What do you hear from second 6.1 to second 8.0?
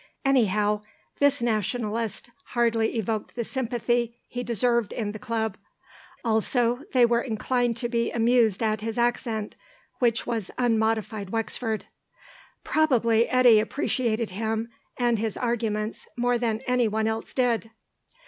Also they were inclined to